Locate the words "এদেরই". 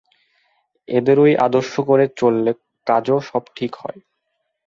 0.87-1.33